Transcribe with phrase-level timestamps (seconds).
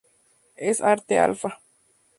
[0.55, 1.59] Es Arte-Alfa.